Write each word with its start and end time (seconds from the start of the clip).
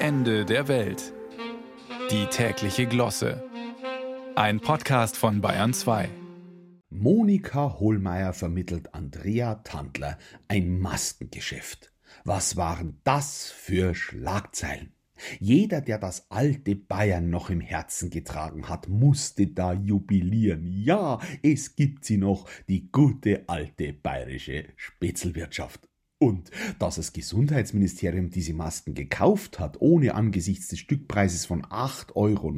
Ende 0.00 0.44
der 0.44 0.68
Welt. 0.68 1.12
Die 2.12 2.26
tägliche 2.26 2.86
Glosse. 2.86 3.42
Ein 4.36 4.60
Podcast 4.60 5.16
von 5.16 5.40
Bayern 5.40 5.74
2. 5.74 6.08
Monika 6.88 7.80
Hohlmeier 7.80 8.32
vermittelt 8.32 8.94
Andrea 8.94 9.56
Tandler 9.56 10.16
ein 10.46 10.78
Maskengeschäft. 10.78 11.92
Was 12.24 12.56
waren 12.56 13.00
das 13.02 13.50
für 13.50 13.96
Schlagzeilen? 13.96 14.92
Jeder, 15.40 15.80
der 15.80 15.98
das 15.98 16.30
alte 16.30 16.76
Bayern 16.76 17.28
noch 17.28 17.50
im 17.50 17.60
Herzen 17.60 18.08
getragen 18.08 18.68
hat, 18.68 18.88
musste 18.88 19.48
da 19.48 19.72
jubilieren. 19.72 20.64
Ja, 20.64 21.18
es 21.42 21.74
gibt 21.74 22.04
sie 22.04 22.18
noch, 22.18 22.48
die 22.68 22.92
gute 22.92 23.48
alte 23.48 23.94
bayerische 23.94 24.66
Spätzelwirtschaft. 24.76 25.88
Und 26.20 26.50
dass 26.80 26.96
das 26.96 27.12
Gesundheitsministerium 27.12 28.30
diese 28.30 28.52
Masken 28.52 28.94
gekauft 28.94 29.60
hat, 29.60 29.80
ohne 29.80 30.14
angesichts 30.14 30.68
des 30.68 30.80
Stückpreises 30.80 31.46
von 31.46 31.62
8,90 31.62 32.10
Euro 32.16 32.52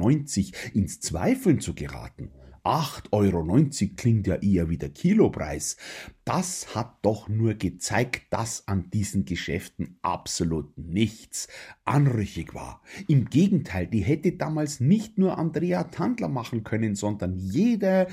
ins 0.73 0.99
Zweifeln 0.99 1.59
zu 1.59 1.75
geraten. 1.75 2.31
8,90 2.63 3.11
Euro 3.11 3.93
klingt 3.95 4.27
ja 4.27 4.35
eher 4.35 4.69
wie 4.69 4.77
der 4.77 4.89
Kilopreis. 4.89 5.77
Das 6.25 6.75
hat 6.75 6.97
doch 7.03 7.27
nur 7.27 7.55
gezeigt, 7.55 8.31
dass 8.31 8.67
an 8.67 8.89
diesen 8.91 9.25
Geschäften 9.25 9.97
absolut 10.01 10.77
nichts 10.77 11.47
anrüchig 11.85 12.53
war. 12.53 12.81
Im 13.07 13.25
Gegenteil, 13.29 13.87
die 13.87 14.01
hätte 14.01 14.33
damals 14.33 14.79
nicht 14.79 15.17
nur 15.17 15.37
Andrea 15.37 15.85
Tandler 15.85 16.29
machen 16.29 16.63
können, 16.63 16.95
sondern 16.95 17.35
jeder, 17.37 18.07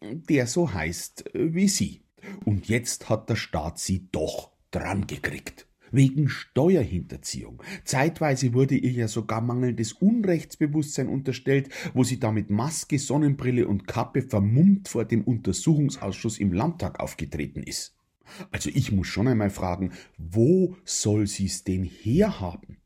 der 0.00 0.46
so 0.46 0.72
heißt 0.72 1.30
wie 1.34 1.68
sie. 1.68 2.02
Und 2.44 2.68
jetzt 2.68 3.08
hat 3.08 3.28
der 3.28 3.36
Staat 3.36 3.80
sie 3.80 4.08
doch 4.12 4.51
dran 4.72 5.06
gekriegt. 5.06 5.68
Wegen 5.94 6.30
Steuerhinterziehung. 6.30 7.62
Zeitweise 7.84 8.54
wurde 8.54 8.76
ihr 8.76 8.92
ja 8.92 9.08
sogar 9.08 9.42
mangelndes 9.42 9.92
Unrechtsbewusstsein 9.92 11.06
unterstellt, 11.06 11.68
wo 11.92 12.02
sie 12.02 12.18
da 12.18 12.32
mit 12.32 12.48
Maske, 12.48 12.98
Sonnenbrille 12.98 13.68
und 13.68 13.86
Kappe 13.86 14.22
vermummt 14.22 14.88
vor 14.88 15.04
dem 15.04 15.22
Untersuchungsausschuss 15.22 16.38
im 16.38 16.52
Landtag 16.54 16.98
aufgetreten 16.98 17.62
ist. 17.62 17.94
Also 18.50 18.70
ich 18.72 18.90
muss 18.90 19.08
schon 19.08 19.28
einmal 19.28 19.50
fragen, 19.50 19.92
wo 20.16 20.76
soll 20.84 21.26
sie's 21.26 21.64
denn 21.64 21.84
herhaben? 21.84 22.78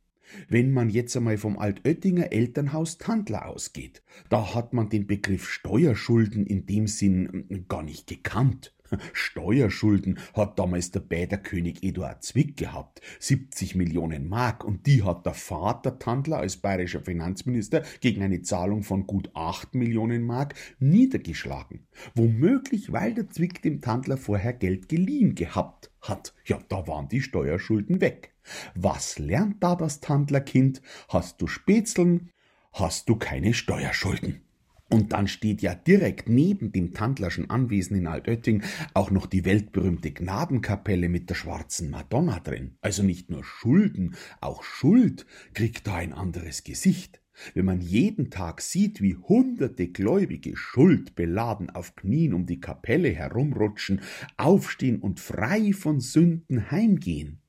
Wenn 0.49 0.73
man 0.73 0.91
jetzt 0.91 1.17
einmal 1.17 1.39
vom 1.39 1.59
Altöttinger 1.59 2.33
Elternhaus 2.33 2.99
Tandler 2.99 3.47
ausgeht, 3.47 4.03
da 4.29 4.55
hat 4.55 4.73
man 4.73 4.89
den 4.89 5.07
Begriff 5.07 5.49
Steuerschulden 5.49 6.45
in 6.47 6.67
dem 6.67 6.89
Sinn 6.89 7.65
gar 7.69 7.85
nicht 7.85 8.09
gekannt. 8.09 8.75
Steuerschulden 9.13 10.19
hat 10.35 10.59
damals 10.59 10.91
der 10.91 11.01
Bäderkönig 11.01 11.83
Eduard 11.83 12.23
Zwick 12.23 12.57
gehabt, 12.57 13.01
70 13.21 13.75
Millionen 13.75 14.29
Mark, 14.29 14.65
und 14.65 14.87
die 14.87 15.03
hat 15.03 15.27
der 15.27 15.35
Vater 15.35 15.99
Tandler 15.99 16.39
als 16.39 16.57
bayerischer 16.59 17.01
Finanzminister 17.01 17.83
gegen 18.01 18.23
eine 18.23 18.43
Zahlung 18.43 18.83
von 18.83 19.07
gut 19.07 19.31
8 19.35 19.75
Millionen 19.75 20.23
Mark 20.25 20.55
niedergeschlagen. 20.79 21.87
Womöglich, 22.15 22.93
weil 22.93 23.15
der 23.15 23.29
Zwick 23.31 23.63
dem 23.63 23.81
Tandler 23.81 24.17
vorher 24.17 24.53
Geld 24.53 24.89
geliehen 24.89 25.35
gehabt 25.35 25.91
hat. 26.01 26.35
Ja, 26.45 26.59
da 26.69 26.87
waren 26.87 27.09
die 27.09 27.21
Steuerschulden 27.21 28.01
weg. 28.01 28.35
Was 28.75 29.19
lernt 29.19 29.63
da 29.63 29.75
das 29.75 30.01
Tandlerkind? 30.01 30.81
Hast 31.09 31.41
du 31.41 31.47
Spätzeln, 31.47 32.31
hast 32.73 33.09
du 33.09 33.17
keine 33.17 33.55
Steuerschulden. 33.55 34.46
Und 34.89 35.13
dann 35.13 35.27
steht 35.27 35.63
ja 35.63 35.75
direkt 35.75 36.29
neben 36.29 36.71
dem 36.71 36.95
Tandlerschen 36.95 37.51
Anwesen 37.51 37.97
in 37.97 38.07
Altötting 38.07 38.63
auch 38.95 39.11
noch 39.11 39.27
die 39.27 39.45
weltberühmte 39.45 40.13
Gnadenkapelle 40.13 41.09
mit 41.09 41.29
der 41.29 41.35
schwarzen 41.35 41.91
Madonna 41.91 42.39
drin. 42.39 42.77
Also 42.81 43.03
nicht 43.03 43.29
nur 43.29 43.43
Schulden, 43.43 44.15
auch 44.41 44.63
Schuld 44.63 45.27
kriegt 45.55 45.89
da 45.89 45.97
ein 45.97 46.13
anderes 46.13 46.63
Gesicht. 46.63 47.21
Wenn 47.53 47.67
man 47.67 47.81
jeden 47.81 48.31
Tag 48.31 48.61
sieht, 48.61 49.03
wie 49.03 49.17
hunderte 49.17 49.89
Gläubige 49.89 50.57
schuldbeladen 50.57 51.69
auf 51.69 51.95
Knien 51.97 52.33
um 52.33 52.47
die 52.47 52.61
Kapelle 52.61 53.11
herumrutschen, 53.11 54.01
aufstehen 54.37 55.01
und 55.01 55.21
frei 55.21 55.73
von 55.73 56.01
Sünden 56.01 56.71
heimgehen, 56.71 57.41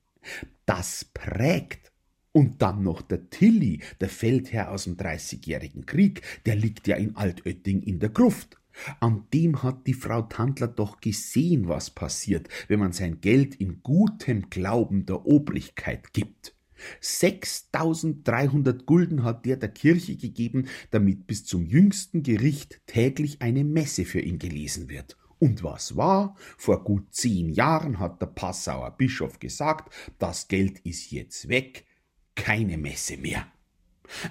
das 0.65 1.05
prägt 1.05 1.93
und 2.37 2.61
dann 2.61 2.83
noch 2.83 3.01
der 3.01 3.31
Tilly, 3.31 3.81
der 3.99 4.09
Feldherr 4.09 4.69
aus 4.71 4.83
dem 4.83 4.95
Dreißigjährigen 4.95 5.87
Krieg, 5.87 6.21
der 6.45 6.55
liegt 6.55 6.87
ja 6.87 6.95
in 6.95 7.15
Altötting 7.15 7.81
in 7.81 7.99
der 7.99 8.09
Gruft. 8.09 8.59
An 8.99 9.23
dem 9.33 9.63
hat 9.63 9.87
die 9.87 9.95
Frau 9.95 10.21
Tandler 10.21 10.67
doch 10.67 11.01
gesehen, 11.01 11.67
was 11.67 11.89
passiert, 11.89 12.47
wenn 12.67 12.79
man 12.79 12.91
sein 12.91 13.21
Geld 13.21 13.55
in 13.55 13.81
gutem 13.81 14.51
Glauben 14.51 15.07
der 15.07 15.25
Obrigkeit 15.25 16.13
gibt. 16.13 16.53
6300 17.01 18.85
Gulden 18.85 19.23
hat 19.23 19.47
der 19.47 19.57
der 19.57 19.69
Kirche 19.69 20.15
gegeben, 20.15 20.67
damit 20.91 21.25
bis 21.25 21.43
zum 21.43 21.65
jüngsten 21.65 22.21
Gericht 22.21 22.81
täglich 22.85 23.41
eine 23.41 23.63
Messe 23.63 24.05
für 24.05 24.19
ihn 24.19 24.37
gelesen 24.37 24.89
wird. 24.89 25.17
Und 25.39 25.63
was 25.63 25.97
war? 25.97 26.35
Vor 26.55 26.83
gut 26.83 27.15
zehn 27.15 27.49
Jahren 27.49 27.97
hat 27.97 28.21
der 28.21 28.27
Passauer 28.27 28.91
Bischof 28.91 29.39
gesagt, 29.39 29.91
das 30.19 30.47
Geld 30.47 30.77
ist 30.81 31.09
jetzt 31.09 31.49
weg, 31.49 31.87
keine 32.37 32.77
Messe 32.77 33.17
mehr. 33.17 33.45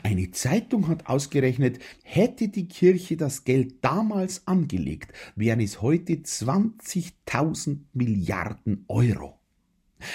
Eine 0.02 0.30
Zeitung 0.30 0.88
hat 0.88 1.06
ausgerechnet, 1.06 1.80
hätte 2.02 2.48
die 2.48 2.66
Kirche 2.66 3.18
das 3.18 3.44
Geld 3.44 3.84
damals 3.84 4.46
angelegt, 4.46 5.12
wären 5.34 5.60
es 5.60 5.82
heute 5.82 6.14
20.000 6.14 7.80
Milliarden 7.92 8.86
Euro. 8.88 9.38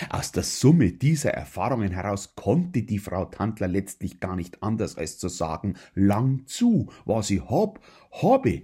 Aus 0.10 0.32
der 0.32 0.44
Summe 0.44 0.92
dieser 0.92 1.32
Erfahrungen 1.32 1.92
heraus 1.92 2.36
konnte 2.36 2.84
die 2.84 3.00
Frau 3.00 3.26
Tandler 3.26 3.68
letztlich 3.68 4.20
gar 4.20 4.36
nicht 4.36 4.62
anders 4.64 4.96
als 4.96 5.18
zu 5.18 5.28
sagen, 5.28 5.76
lang 5.94 6.46
zu, 6.46 6.90
was 7.06 7.28
sie 7.28 7.42
hab, 7.42 7.80
habe. 8.12 8.64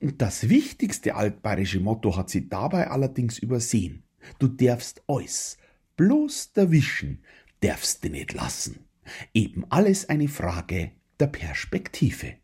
Das 0.00 0.48
wichtigste 0.48 1.14
altbayerische 1.14 1.80
Motto 1.80 2.16
hat 2.16 2.30
sie 2.30 2.48
dabei 2.48 2.90
allerdings 2.90 3.38
übersehen. 3.38 4.02
Du 4.38 4.48
darfst 4.48 5.02
alles, 5.06 5.56
bloß 5.96 6.50
erwischen, 6.54 7.22
darfst 7.64 8.04
du 8.04 8.10
nicht 8.10 8.32
lassen. 8.34 8.84
Eben 9.32 9.64
alles 9.70 10.08
eine 10.08 10.28
Frage 10.28 10.92
der 11.18 11.28
Perspektive. 11.28 12.34